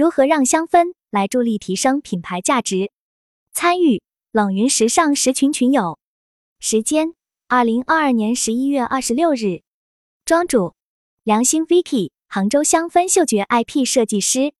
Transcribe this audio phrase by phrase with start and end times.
[0.00, 2.90] 如何让香氛来助力提升品牌价值？
[3.52, 5.98] 参与冷云时尚十群群友，
[6.58, 7.12] 时间
[7.48, 9.60] 二零二二年十一月二十六日。
[10.24, 10.74] 庄主
[11.22, 14.54] 良心 Vicky，杭州香氛嗅觉 IP 设计师。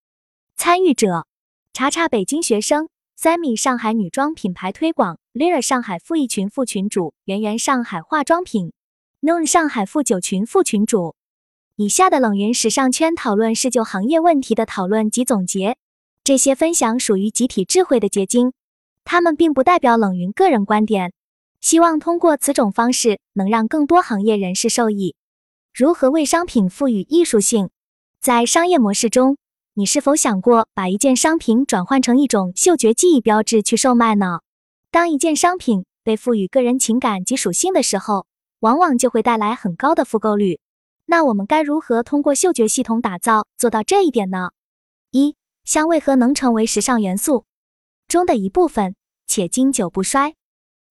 [0.57, 1.27] 参与者
[1.73, 8.75] 查查北京学生，Sammy 上海女装品牌推广，Lira 上海负一群副群主，圆圆上海化妆品
[9.23, 11.17] ，Noon 上海负九群副群主。
[11.83, 15.79] 以下的冷云时尚圈讨论是就行业问题的讨论及总结，
[16.23, 18.53] 这些分享属于集体智慧的结晶，
[19.03, 21.15] 他们并不代表冷云个人观点。
[21.63, 25.15] 希望通过此种方式，能让更多行业人士受益。
[25.73, 27.71] 如何为商品赋予艺术性？
[28.21, 29.39] 在商业模式中，
[29.73, 34.41] 你是否想过把一件商品转换成一种嗅觉记忆标志去售卖呢？
[34.91, 38.27] 当一件商品被赋予个人情感及属性的时候，
[38.59, 40.61] 往往就会带来很高的复购率。
[41.11, 44.51] 那我们该如何通过嗅觉系统打造做到这一点呢？
[45.11, 47.47] 一、香为何能成为时尚元素
[48.07, 48.95] 中的一部分，
[49.27, 50.37] 且经久不衰？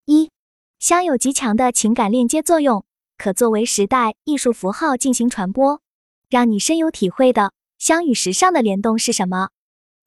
[0.04, 0.30] 一、
[0.78, 2.84] 香有极强的情感链接作用。
[3.18, 5.82] 可作为时代艺术符号进行传播，
[6.30, 9.52] 让你深有体会的香与时尚的联动是什么？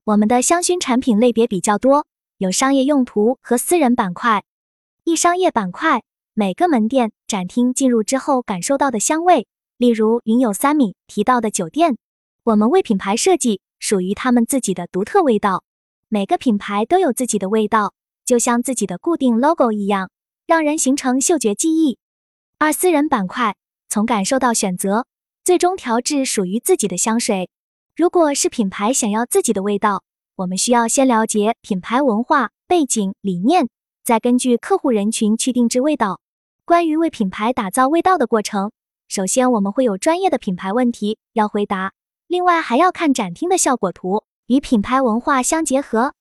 [0.04, 4.44] 我们的香薰产品类别比较多，有商业用途和私人板块。
[5.04, 6.02] 一商业板块，
[6.34, 9.46] 每个门店展厅进入之后感受到的香味，
[9.82, 11.96] 例如云有三米提到的酒店，
[12.44, 15.64] 我们为品牌设计属于他们自己的独特味道。
[16.08, 17.92] 每个品牌都有自己的味道，
[18.24, 20.08] 就像自己的固定 logo 一样，
[20.46, 21.98] 让人形成嗅觉记忆。
[22.58, 23.56] 二私人板块，
[23.88, 25.04] 从感受到选择，
[25.42, 27.50] 最终调制属于自己的香水。
[27.96, 30.04] 如果是品牌想要自己的味道，
[30.36, 33.68] 我们需要先了解品牌文化背景理念，
[34.04, 36.20] 再根据客户人群去定制味道。
[36.64, 38.70] 关于为品牌打造味道的过程，
[39.12, 41.92] 首先我们会有专业的品牌问题要回答，
[42.28, 46.14] 另外还要看展厅的效果图与品牌文化相结合，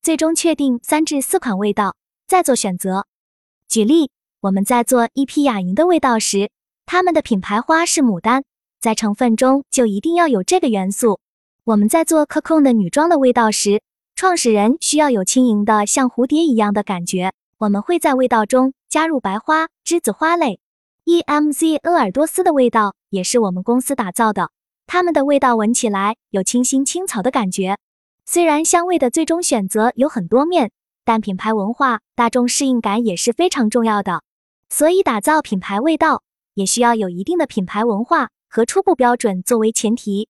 [0.00, 1.94] 最终确定三至四款味道，
[2.26, 3.04] 再做选择。
[3.68, 4.10] 举例。
[4.40, 6.48] 我们在做一批雅莹的味道时，
[6.86, 8.44] 他们的品牌花是牡丹，
[8.80, 11.20] 在成分中就一定要有这个元素。
[11.64, 13.82] 我们在做 Coco 的女装的味道时，
[14.14, 20.60] 创始人需要有轻盈的像蝴蝶一样的感觉，我们会在味道中加入白花、栀子花类。
[21.08, 24.50] EMZ 鄂尔多斯的味道也是我们公司打造的，
[24.86, 27.78] 他们的味道闻起来有清新青草的感觉。
[28.26, 30.70] 虽然香味的最终选择有很多面，
[31.06, 34.22] 但品牌文化、大众适应感也是非常重要的。
[34.68, 40.28] 所以，打造品牌味道也需要有一定的品牌文化和初步标准作为前提。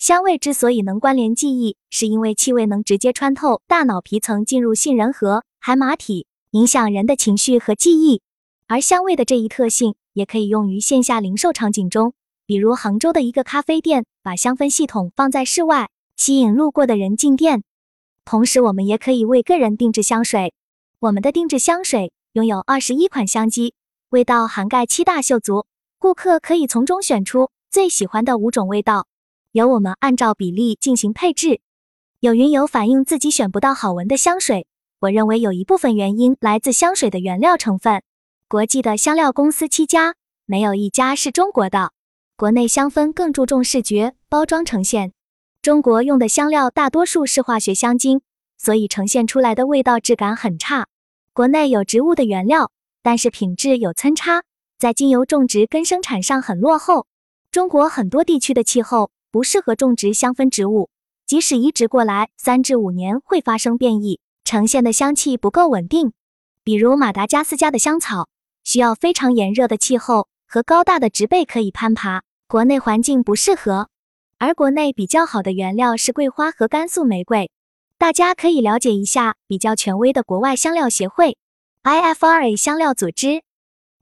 [0.00, 8.20] 香味之所以能关联记忆，是因为气味能直接穿透大脑皮层，进入杏仁核、海马体，影响人的情绪和记忆。
[8.66, 12.14] 而香味的这一特性也可以用于线下零售场景中，
[12.46, 17.62] 比如杭州的一个咖啡店，把香氛系统放在室外，吸引路过的人进店。
[18.24, 20.52] 同时，我们也可以为个人定制香水。
[21.00, 22.12] 我们的定制香水。
[22.34, 23.74] 拥有二十一款香基，
[24.10, 25.66] 味道涵盖七大嗅族，
[25.98, 29.06] 顾客可以从中选出最喜欢的五种味道，
[29.50, 31.60] 由我们按照比例进行配置。
[32.20, 34.66] 有云友反映自己选不到好闻的香水，
[35.00, 38.02] 我认为有一部分原因来自香水的原料成分。
[38.50, 40.14] 国际的香料公司七家，
[40.46, 41.92] 没有一家是中国的。
[42.34, 45.12] 国内香氛更注重视觉包装呈现，
[45.60, 48.22] 中国用的香料大多数是化学香精，
[48.56, 50.86] 所以呈现出来的味道质感很差。
[51.34, 52.70] 国内有植物的原料，
[53.02, 54.44] 但是品质有参差，
[54.78, 57.06] 在精油种植跟生产上很落后。
[57.50, 60.88] 中国很多地区的气候不适合种植香氛植物，
[61.26, 66.14] 即使移植过来，三至五年会发生变异，呈现的香气不够稳定。
[66.64, 68.26] 比如马达加斯加的香草，
[68.68, 73.88] 需要非常炎热的气候和高大的植被可以攀爬，国内环境不适合。
[74.36, 77.50] 而国内比较好的原料是桂花和甘肃玫瑰。
[77.96, 81.38] 大家可以了解一下比较权威的国外香料协会
[81.82, 83.42] IFRA 香料组织。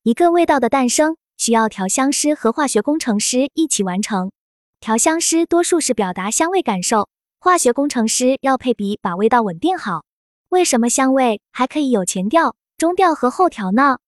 [0.03, 4.33] 一个味道的诞生需要调香师和化学工程师一起完成。
[4.81, 10.03] 调香师多数是表达香味感受，化学工程师要配比把味道稳定好。
[10.49, 13.99] 为什么香味还可以有前调、中调和后调呢？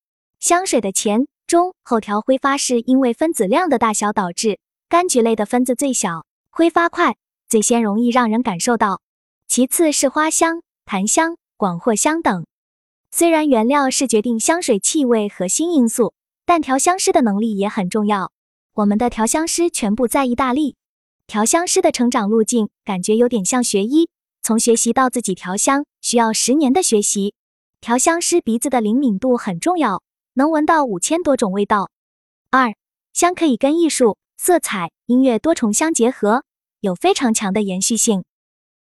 [0.40, 4.61] 香水的前、中、后调挥发是因为分子量的大小导致。
[4.88, 7.17] 柑橘类的分子最小，挥发快，
[7.49, 9.02] 最先容易让人感受到。
[9.49, 12.46] 其次是花香、檀香、广藿香等。
[13.11, 16.14] 虽然原料是决定香水气味核心因素，
[16.46, 18.31] 但调香师的能力也很重要。
[18.75, 20.76] 我们的调香师全部在意大利。
[21.26, 24.08] 调香师的成长路径感觉有点像学医，
[24.40, 27.35] 从学习到自己调香需要十年的学习。
[27.81, 30.02] 调香师鼻子的灵敏度很重要，
[30.38, 31.90] 能闻到五千多种味道。
[32.52, 32.76] 二
[33.12, 36.44] 香可以跟艺术、色彩、音乐多重相结合，
[36.79, 38.23] 有非常强的延续性。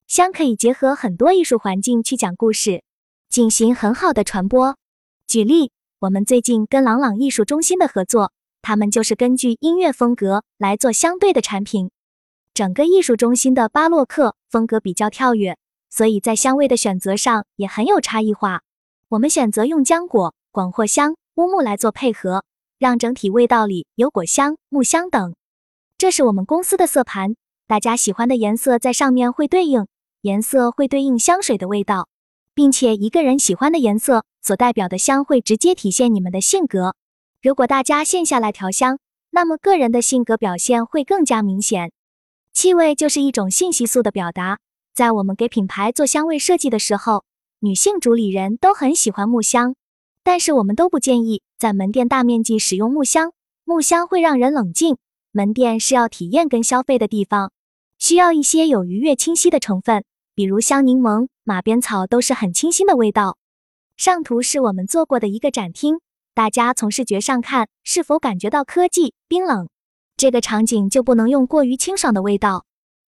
[0.05, 2.83] 香可以结合很多艺术环境去讲故事，
[3.27, 4.77] 进行很好的传播。
[5.25, 8.31] 举例，我们最近跟朗朗艺术中心的合作，
[8.61, 11.89] 他们就是根据音乐风格来做相对的产品。
[12.53, 15.57] 整个艺术中心的巴洛克风格比较跳跃，
[15.89, 18.61] 所以在香味的选择上也很有差异化。
[19.09, 22.43] 我们选择用浆果、广藿香、乌木来做配合，
[22.79, 25.35] 让整体味道里有果香、木香等。
[25.95, 27.35] 这是我们公司的色盘，
[27.67, 29.85] 大家喜欢的颜色在上面会对应。
[30.21, 32.09] 颜色会对应香水的味道，
[32.55, 36.95] 并且一个人喜欢的颜色所代表的香会直接体现你们的性格。
[37.39, 38.97] 如果大家线下来调香，
[39.29, 41.91] 那么个人的性格表现会更加明显。
[42.51, 44.57] 气味就是一种信息素的表达。
[44.95, 47.23] 在我们给品牌做香味设计的时候，
[47.59, 49.75] 女性主理人都很喜欢木香，
[50.29, 53.31] 但是我们都不建议在门店大面积使用木香。
[53.63, 54.97] 木香会让人冷静，
[55.31, 57.53] 门店是要体验跟消费的地方，
[57.97, 60.03] 需要一些有愉悦、清晰的成分。
[60.35, 63.37] 比如香柠檬、马鞭草都是很清新的味道。
[63.95, 66.01] 上图是我们做过的一个展厅，
[66.33, 69.69] 大家从视觉上看是否感觉到科技、冰冷？
[70.17, 72.65] 这个场景就不能用过于清爽的味道。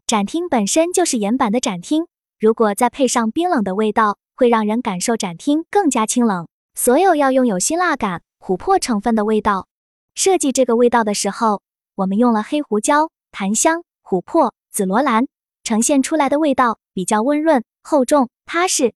[0.08, 2.06] 展厅本身就是岩板的展厅，
[2.40, 6.48] 如果再配上冰冷的味道，会让人感受展厅更加清冷。
[6.82, 9.68] 所有要用有辛辣感、琥珀成分的味道。
[10.16, 11.62] 设计这个味道的时候，
[11.94, 15.28] 我们用了黑胡椒、檀香、琥珀、紫罗兰。
[15.66, 18.94] 呈现出来的味道比较温润、厚重、踏实。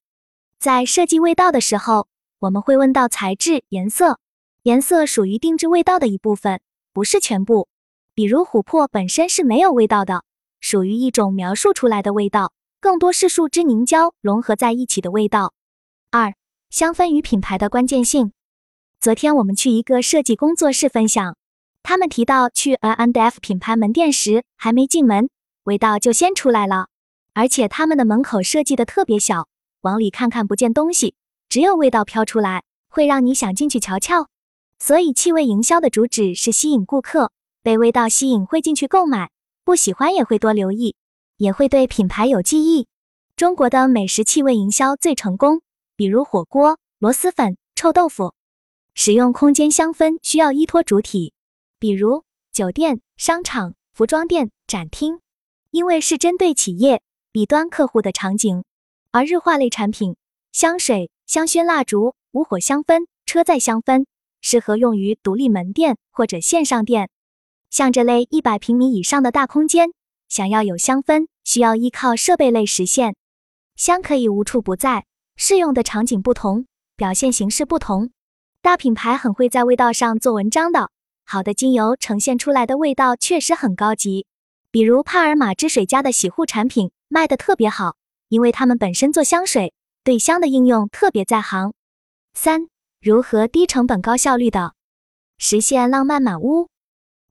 [0.60, 2.08] 在设计味道的时候，
[2.40, 4.18] 我们会问到材质、颜色。
[4.62, 6.62] 颜色属于定制味道的一部分，
[6.94, 7.68] 不是全部。
[8.16, 10.24] 比如琥珀本身是没有味道的，
[10.62, 15.54] 属于一种描述出来的味道，更多是树脂凝胶融合在一起的味道。
[16.12, 16.34] 二、
[16.74, 18.32] 香氛与品牌的关键性。
[19.00, 21.38] 昨天我们去一个设计工作室分享，
[21.84, 25.30] 他们提到去 A&F 品牌门店时，还没进门。
[25.66, 26.88] 味道就先出来了，
[27.36, 29.48] 而且他们的门口设计的特别小，
[29.82, 31.14] 往里看看不见东西，
[31.48, 34.30] 只有味道飘出来，会让你想进去瞧瞧。
[34.80, 37.32] 所以气味营销的主旨是吸引顾客，
[37.62, 39.30] 被味道吸引会进去购买，
[39.64, 40.96] 不喜欢也会多留意，
[41.38, 42.88] 也会对品牌有记忆。
[43.36, 45.62] 中国的美食气味营销最成功，
[46.04, 48.34] 比如火锅、螺蛳粉、臭豆腐。
[48.94, 51.32] 使用空间香氛需要依托主体，
[51.80, 55.22] 比如酒店、商场、服装店、展厅。
[55.72, 57.02] 因为是针对企业
[57.32, 58.66] B 端客户的场景，
[59.12, 60.18] 而日化类产品，
[60.52, 64.06] 香水、香薰蜡烛、无火香氛、车载香氛，
[64.42, 67.10] 适合用于独立门店或者线上店。
[67.70, 69.94] 像这类一百平米以上的大空间，
[70.28, 73.16] 想要有香氛，需要依靠设备类实现。
[73.78, 76.66] 香可以无处不在，适用的场景不同，
[76.96, 78.12] 表现形式不同。
[78.62, 80.90] 大品牌很会在味道上做文章的，
[81.26, 84.26] 好的精油呈现出来的味道确实很高级。
[84.72, 87.98] 比如帕尔玛之水家的洗护产品卖的特别好，
[88.30, 91.74] 因为他们本身做香水，对香的应用特别在行。
[92.34, 92.68] 三、
[93.02, 94.74] 如何低成本高效率的
[95.38, 96.70] 实现浪漫满屋？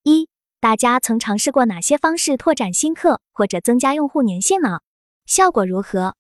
[0.03, 0.29] 一、
[0.61, 4.81] 大家曾尝试过哪些方式拓展新客或者增加用户粘性呢？
[5.25, 6.15] 效果如何？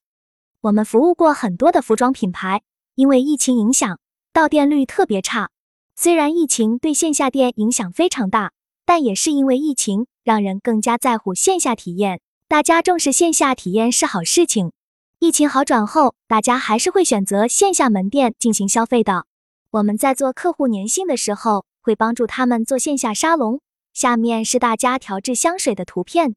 [0.62, 2.62] 我们服务过很多的服装品牌，
[2.94, 3.98] 因为疫情影响，
[4.32, 5.50] 到店率特别差。
[5.96, 8.52] 虽然疫情对线下店影响非常大，
[8.86, 10.06] 但也是因为疫情。
[10.22, 14.70] 让人更加在乎线下体验，大家重视线下体验是好事情。
[15.18, 19.26] 疫情好转后，大家还是会选择线下门店进行消费的。
[19.72, 23.60] 我们在做客户粘性的时候，会帮助他们做线下沙龙。
[23.92, 26.36] 下面是大家调制香水的图片。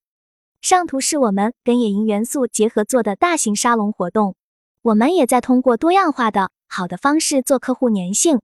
[0.65, 4.36] 上图是我们跟野营元素结合做的大型沙龙活动。
[4.81, 8.39] 我们也在通过多样化的好的方式做客户粘性。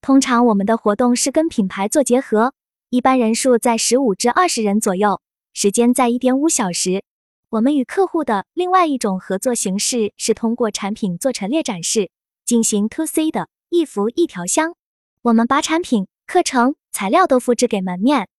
[0.00, 2.54] 通常我们的活动是跟品牌做结合。
[2.88, 5.20] 一般人数在十五至二十人左右，
[5.52, 7.04] 时间在一点五小时。
[7.50, 12.10] 我们与客户的另外一种合作形式是通过产品做陈列展示，
[12.46, 14.74] 进行 to C 的一服一条香。
[15.20, 18.30] 我们把产品、课程、材料都复制给门面，